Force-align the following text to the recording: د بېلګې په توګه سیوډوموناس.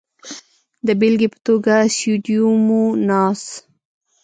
د 0.87 0.89
بېلګې 0.99 1.27
په 1.33 1.39
توګه 1.47 1.75
سیوډوموناس. 1.95 3.41